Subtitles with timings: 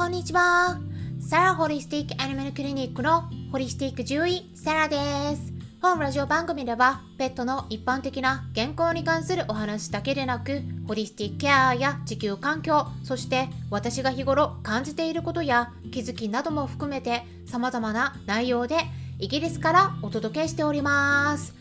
[0.00, 0.78] こんにちは。
[1.20, 4.96] サラホリスティックアニマルクリニックのホリスティック獣医、サラで
[5.36, 5.52] す。
[5.82, 18.78] 本ラジオ番組では、ペットの一般的な健康に関するお話だけでなく、ホリスティックケアや地球環境、そして私が日頃感じていることや気づきなども含めて様々な内容で
[19.18, 21.54] イギリスからお届けしております。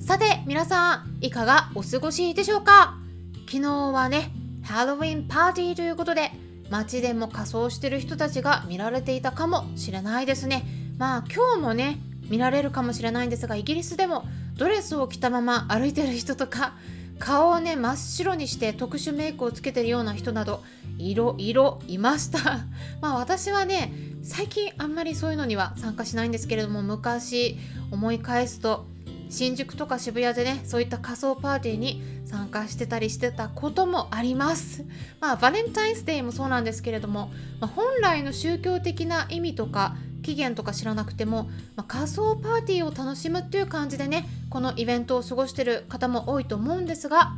[0.00, 2.98] さて、皆さん、いかがお過ごしでしょうか？
[3.46, 4.32] 昨日はね、
[4.64, 6.30] ハロウィンパーティーということで、
[6.70, 10.64] 街でも仮装してる人たちが見られていたかもしれないですね。
[10.98, 11.98] まあ今日もね、
[12.28, 14.24] 見られるかもしれないんですがイギリスでも
[14.56, 16.74] ドレスを着たまま歩いてる人とか
[17.18, 20.62] 顔をね真っ白にして特殊メイクをつけてるような人など
[20.98, 22.64] いろいろいました
[23.00, 27.58] まあ私はね最近あんまりそういうのには参加しないんですけれども昔
[27.90, 28.86] 思い返すと
[29.28, 34.84] 新宿とか渋谷でねそういった仮装パーティーに参加してたりしてたこともあります。
[35.20, 37.30] まあバレンタインスデーもそうなんですけれども、
[37.60, 41.44] まあ、本来の宗教的な意味とか期限とか知らなくても、
[41.76, 47.32] まあ、仮想パーティーを楽しむっていう感じでねこのイベントを過ごしてる方も多いと思うんですが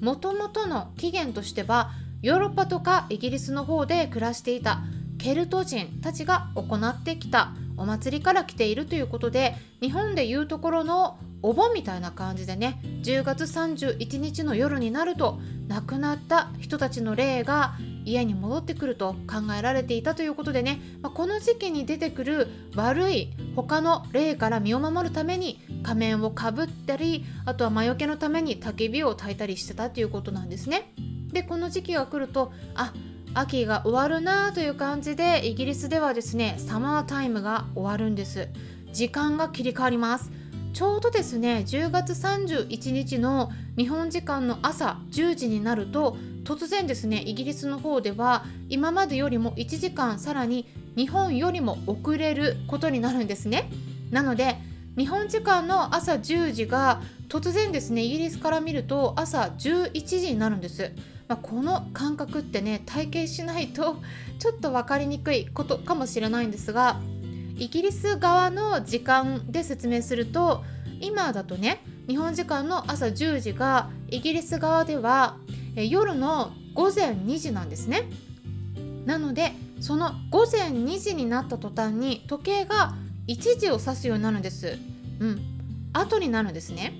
[0.00, 1.90] もともとの起源としては
[2.22, 4.82] ヨーロッパとかイギリスの方で暮らしていた
[5.18, 30.92] ケルト人たちが行ってきたお祭りから来ているということで日本でいうところのお盆みたいな感じでね10月31日の夜になると亡くなった人たちの霊が家に戻ってくると考えられていたということでね、まあ、この時期に出てくる悪い他の霊から身を守るために仮面をかぶったりあとは魔除けのために焚き火を焚いたりしてたということなんですね。
[31.32, 32.94] でこの時期が来るとあ
[33.34, 38.48] 秋が終わるなという感じでイギリスではですねサマータイムが終わるんです
[38.92, 40.32] 時間が切り替わります
[40.72, 53.70] ちょうどですね10月31日の日本時間の朝10時になると突然ですねイギリスの方では今までよりも1時間さらに日本よりも遅れることになるんですね。
[54.10, 54.56] なので
[54.96, 60.92] 日本時間の朝10時が突然ですねイギリスから見ると朝11時になるんです、
[61.28, 63.98] まあ、この感覚ってね体験しないと
[64.40, 67.00] ちょっと分かりにくいことかもしれないんですが
[67.58, 70.64] イギリス側の時間で説明すると
[71.00, 75.36] 今だとね日本時間の朝10時がイギリス側では
[75.74, 78.04] 夜の午前2時なんですね。
[79.04, 82.94] なのでその午前2時になった途端に時計が
[83.26, 84.78] 1時を指すようになるんです。
[85.20, 85.40] うん。
[85.92, 86.94] 後になるんですね。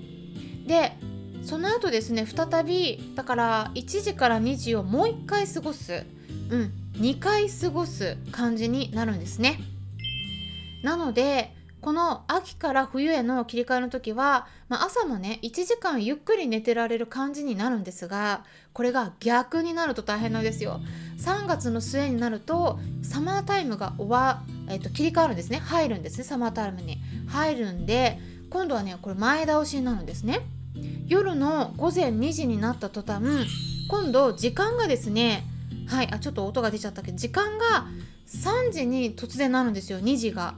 [0.67, 0.93] で
[1.41, 6.05] その後ですね再びだから1時から2時をもう1回過ごす。
[6.49, 6.73] うん。
[6.93, 9.59] 2回過ごす感じになるんですね。
[10.83, 20.81] なのでこの秋から冬への切り替えの時は、まあ、朝もね1時間ゆっくり寝てられる感じになるんですがこれが逆になると大変なんですよ。
[21.17, 25.57] 3月の末になるとサマータイムが終わ、えー、と切り替わるんですね。
[25.59, 26.97] 入るんですねサマータイムに。
[27.27, 28.19] 入るんで
[28.49, 30.41] 今度はねこれ前倒しになるんですね。
[31.07, 33.23] 夜の午前2時になった途端
[33.89, 35.43] 今度時間がですね
[35.87, 37.87] はいあちょっと音が出ちゃったけど時間が
[38.29, 40.55] 3時に突然なるんですよ2時が。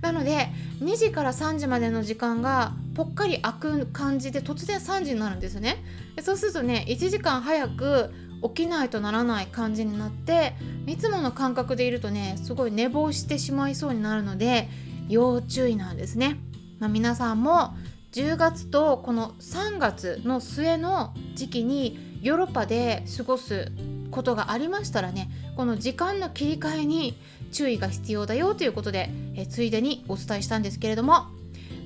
[0.00, 0.48] なので
[0.80, 5.82] 2時から3時までの時間がぽっかり空く感じで突然3時になるんですね。
[6.20, 8.12] そうするとね1時間早く
[8.42, 10.54] 起きないとならない感じになって
[10.86, 14.68] いつもの感覚でいるとねすごい寝坊してしまいそうになるので
[15.08, 16.38] 要注意なんですね、
[16.78, 17.74] まあ、皆さんも
[18.12, 23.72] 10月とこの3月の末の時期にヨーロッパで過ごす
[24.14, 27.18] ことがありましたらねこの時間の切り替えに
[27.52, 31.26] 注意が必要だよということで、えついでにお伝えしたんですけれども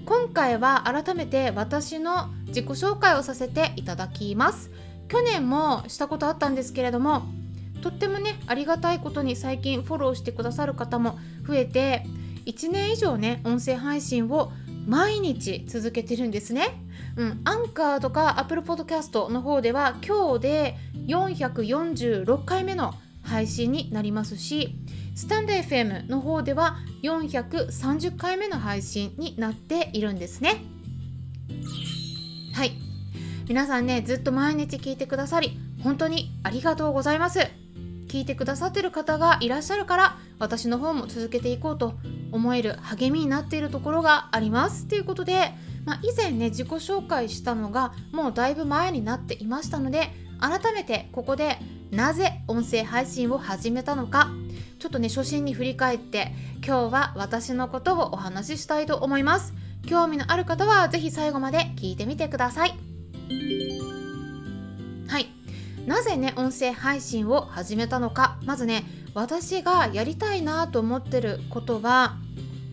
[0.07, 4.71] 今回は改めて私の自己紹介をさせていただきます。
[5.09, 7.23] 去年もしたことあったんですけれども
[7.83, 12.05] とってもねありがたいことに最近フォローしてくださる方も増えて
[12.45, 14.53] 1年以上ね音声配信を
[14.89, 16.81] 毎日続けてるんですね。
[17.17, 20.77] うん、アンカーとか Apple Podcast の方では今日で
[21.07, 24.77] 446回目の配信になりますし
[25.15, 30.65] スタンド FM の方では430回目の配信になっているんですね。
[32.55, 32.73] はい。
[33.47, 37.41] 皆さんねずっと毎日聞いてくださり本当にありがとうございます。
[38.09, 41.93] 聞いてくださってる方がいらっしゃるから私の方も続けていこうと
[42.33, 44.87] 思える励みになっているところがあります。
[44.87, 45.53] ということで、
[45.85, 50.11] まあ、以前ね自己紹介したのがもうだいぶ前になっていましたので
[50.41, 51.59] 改めてここで
[51.91, 54.29] なぜ音声配信を始めたのか
[54.79, 56.33] ちょっとね初心に振り返って
[56.65, 59.55] 今日は私のことをお話ししたいと思います。
[59.87, 62.75] 興味のある方は是非最後まで聞いてみてください。
[65.09, 65.29] はい。
[65.87, 68.39] なぜね音声配信を始めたのか。
[68.45, 68.85] まずね
[69.19, 72.19] 私がやりたいなと思ってることは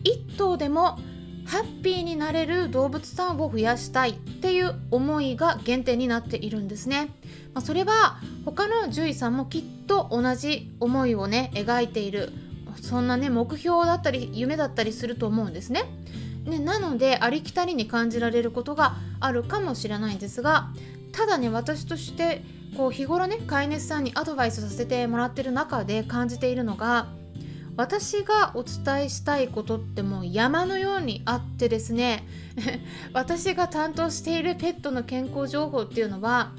[0.04, 0.96] 1頭でも
[1.44, 7.08] ハッピーになれる動物さんを増やしたいっていう思いが原点になっているんですね。
[7.52, 12.32] まあ、それは他の獣医さんもきっと同じ思いをね描いている
[12.80, 15.82] そんなね目標だったり夢だったりすると思うんですね。
[16.44, 20.68] ねなのでありきたりに感じられることがあるかもしれないんですが
[21.10, 22.44] ただね私として
[22.76, 27.08] こう日頃ね飼い主さんにアドバイスさせてもらってる中で感じているのが
[27.76, 32.26] 私がお伝えしたいことってもう山のようにあってですね
[33.12, 36.52] 私が担当しているペットの健康情報っていうのは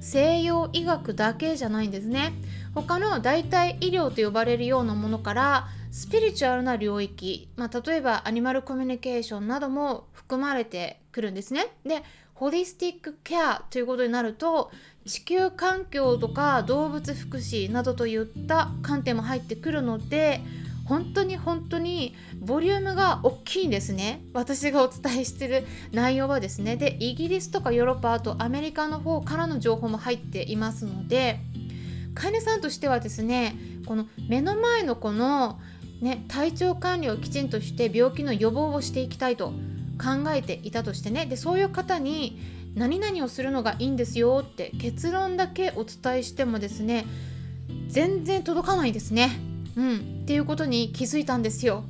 [0.00, 2.32] 西洋医学だけじゃないんですね。
[2.74, 11.68] 他の代替医療と呼ばれるようなものからスピリチュアルな領域、まあ、例えばアニマルコミュニケーションなども含まれてくるんですね。
[11.84, 12.02] で
[12.34, 14.70] ホリスティックケアということになると
[15.06, 20.40] 地球環境とか動物福祉などといった観点も入ってくるので
[20.84, 24.24] 本当に本当にボリュームが大きいんですね。
[24.32, 26.76] 私がお伝えしてる内容はですね。
[26.76, 31.40] でイギリスとかヨーロッパあとアメリカの方からの情報も入っていますので
[32.14, 33.56] 飼い主さんとしてはですね
[33.86, 35.58] この目の前の子の、
[36.00, 39.52] ね、体調管理をきちんとして病気の予防をしていきたいと。
[39.98, 42.38] 考えていたとしてねでそういう方に
[42.74, 47.06] 何々をするのがいいんですよって結論だけお伝えしてもですね
[47.88, 49.30] 全然届かないですね。
[49.76, 51.84] うん、っていうことに気づいたんですよ。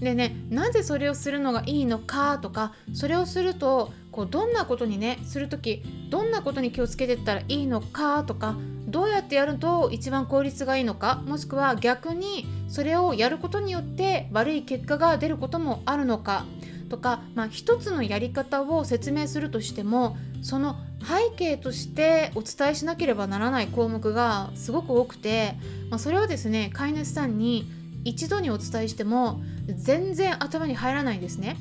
[0.00, 8.56] でねなぜそれをするのがいいのかとかそれをするとこうどんなことにねする時どんなことに気をつけてったらいいのかとか
[8.88, 16.44] どうやってやると一番効率がいいのかもしくは逆にそれをやることによって悪い結果が出ることもあるのか
[16.88, 25.54] とか、まあ、一つのやり方を説明するとしてもその背景としてお伝えしなければならない項目がすごく多くて、
[25.90, 27.70] まあ、それをですね飼い主さんに
[28.04, 31.56] 一度にお伝えしても全然頭に入らないんですね。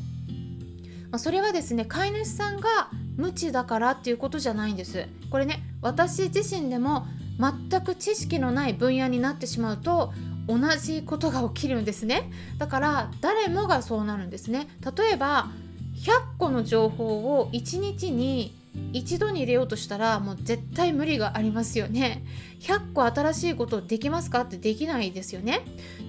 [1.11, 5.07] まあ、それはですね飼い主さんが無知だからっていうことじゃないんです。
[5.31, 7.07] これね私自身でも
[7.39, 10.13] 全く知識のない分野になってしまうと
[10.47, 12.31] 同じことが起きるんですね。
[12.57, 14.67] だから誰もがそうなるんですね。
[14.97, 15.49] 例えば
[15.95, 18.55] 100個の情報を1日に
[18.91, 22.25] 一度に入れようとしたらもう絶対無理がありますよね。
[22.59, 24.41] 100個新しいことできますか？
[24.41, 25.61] ってできないですよね。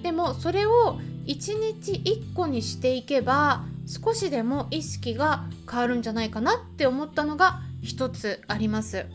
[0.03, 9.05] でもそれを1日1個にしていけば少しでも意識が変わるんじゃないかなって思ったのが一つあります。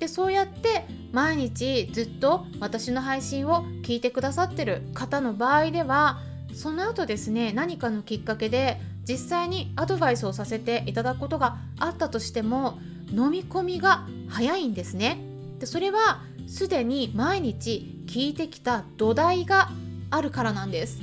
[0.00, 6.18] でそうやって毎日ずっと私の配信を聞いてくださってる方の場合では
[6.54, 12.78] その後ですね何かのきっかけで実際にアドバイスをさせていただくことがあったとしても
[13.12, 15.18] 飲み込みが早いんですね。
[15.58, 19.70] でそれはすでに毎日聞いてきた土台が
[20.10, 21.00] あるからなんです。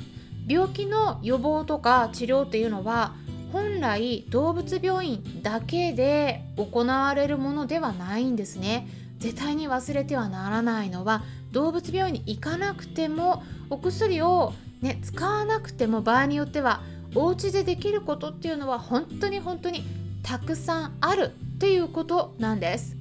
[0.48, 3.14] 病気の予防とか治療っていうのは
[3.52, 8.88] 本来動物病院だけで行われるものではないんですね。
[9.18, 16.82] 絶対に忘れてはならないのは動物病院に行かなくてもお薬を、ね、使わなくても場合によっては
[17.14, 19.82] お家でできることっていうのは本当に本当に
[20.22, 22.96] たくさんあるっていうことなんです。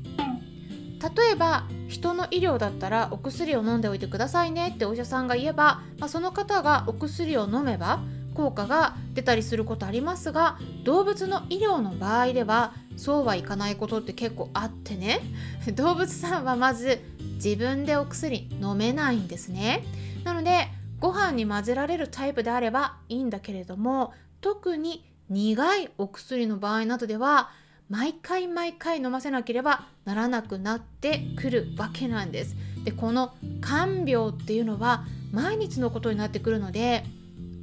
[1.16, 8.00] 例えば人の医療だったらお薬を飲んでおいてくださいねってお医者さんが言えば、まあ、その方がお薬を飲めば
[8.38, 15.22] 効果が出たりすることありますが動物の医療の場合ではそうはいかないことって結構あってね。
[15.74, 17.00] 動物さんはまず
[17.44, 19.84] 自分でお薬飲めないんですね。
[20.24, 20.68] なので
[21.00, 27.50] ご飯に混ぜられるタイプであればいいんだけれども特に苦いお薬の場合などでは
[27.90, 32.56] 毎回毎回飲ませなければならなくなってくるわけなんです。
[32.84, 37.04] でこの看病っていうのは毎日のことになってくるので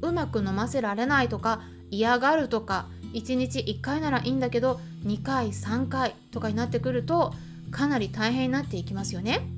[0.02, 7.32] うまく飲ませられないとか嫌がるとか1日1回ならいいんだけど2回3回とかになってくると
[7.70, 9.48] かなり大変になっていきますよね。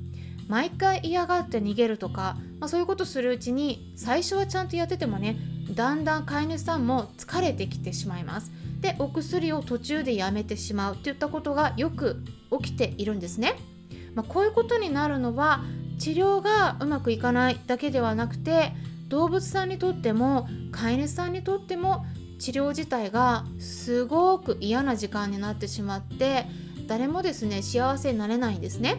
[0.47, 5.37] 毎回嫌がって逃げるとか、まあ、そういうことするうちに最初はちゃんとやっててもね
[5.73, 8.51] だんだん飼い主さんも疲れてきてしまいます。
[8.79, 12.23] でお薬を途中でやめてしまうっていったことがよく
[12.61, 13.55] 起きているんですね。
[14.15, 15.63] まあ、こういうことになるのは
[15.99, 18.71] 治療がうまくいかないだけではなくて
[19.07, 22.05] 動物さんにとっても飼い主さんにとっても
[22.39, 26.45] 治療自体がすごく嫌な時間になってしまって
[26.87, 28.97] 誰もですね幸せになれないんですね。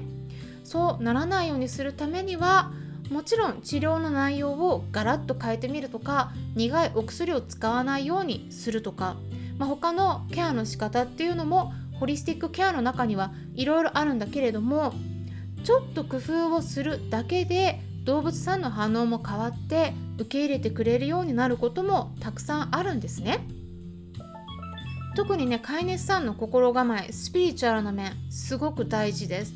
[0.64, 2.72] そうならないようにするためには
[3.10, 9.16] もちろん治療の内容をガラッと変えてみるとか苦いお薬を使わないようにするとか、
[9.56, 14.92] まあ、他のケアの仕方っていうのもホリスティックケアの中にはいろいろあるんだけれども
[15.64, 23.46] ちょっと工夫をするだけで動物さんの反応も変わって受け入れてくれるようになることもたくさんあるんですね。
[25.14, 29.52] 特にね飼い主さんの心構えスピリチュアルな面すごく大事です。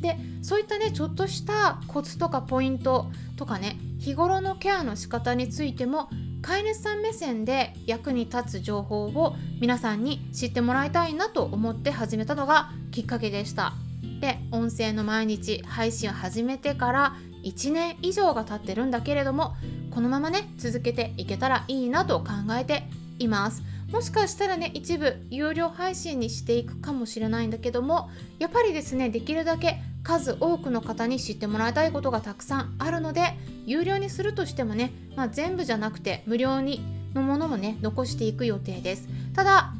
[0.00, 6.08] でそういったねちょっとしたコツとかポイントとかね日頃のケアの仕方についても
[6.40, 13.74] 飼い主さん目線で役に立つ情報を皆さんに知ってもらいたいなと思って始めたのがきっかけでした。
[14.22, 19.54] で音声の毎日配信を始めてから1年以上が経ってるんだけれども
[19.90, 22.84] このままね続けていけたらいいなと考えて
[23.18, 23.62] います。
[23.92, 28.10] もしかしたらね一部有料配信にしていくかもしれないんだけども
[28.40, 33.36] やっぱりですねできるだけ数多くの方に知ってもらいたいことがたくさんあるので
[33.66, 36.82] 有料にするとしてもね、まあ、全部じゃなくて無料に
[37.14, 39.08] のものもね残していく予定です。
[39.34, 39.72] ただ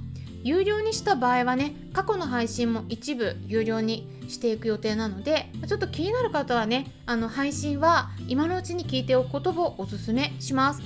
[0.45, 10.83] 有料にした場合はね過去の配信も一部有料にしていく予定なのでちょっと気になる方はねあの配信は今のうちに聞いておくことをおすすめします。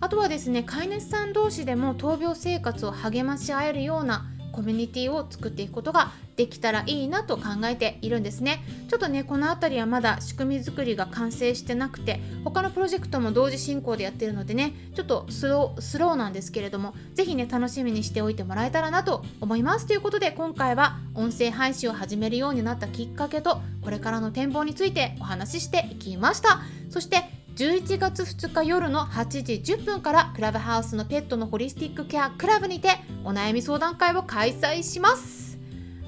[0.00, 8.64] あとはですね飼い主さん同士でも闘病生活を励まし合えるようなコミュニティを作っていくことができたらいいなと考えているんですね。
[8.88, 19.86] ちょっとねこの辺りはまだ仕組み作りが完成してなくて他のプロジェクトも同時進行でやってるのでねちょっとスロースローなんですけれども是非ね楽しみにしておいてもらえたらなと思います。
[19.86, 26.62] ということで今回は音声配信を始めるようになったきっかけとこれからの展望についてお話ししていきました。
[26.90, 32.90] そして11月2日夜の8時10分からクラブハウスのペットのホリスティックケアクラブにて
[33.24, 35.58] お悩み相談会を開催します。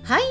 [0.04, 0.22] はい。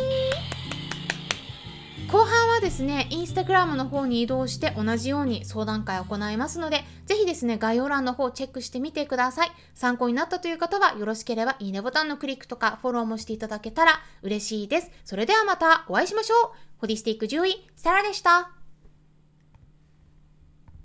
[2.09, 9.51] 後半はですねインスタグラムの方に移動して同じように相談会を行いますのでぜひですね概要欄の方チェックしてみてください。
[9.73, 14.91] 参考になったという方はよろしければいいねボタンのクリックとかフォローもしていただけたら嬉しいです。
[15.03, 16.51] それではまたお会いしましょう。
[16.77, 18.58] ホリスティック獣医サラでした。